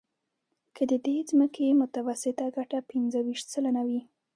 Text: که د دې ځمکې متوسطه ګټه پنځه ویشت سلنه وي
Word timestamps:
که 0.75 0.83
د 0.91 0.93
دې 1.05 1.17
ځمکې 1.29 1.67
متوسطه 1.81 2.45
ګټه 2.57 2.79
پنځه 2.91 3.19
ویشت 3.23 3.45
سلنه 3.53 3.81
وي 3.87 4.01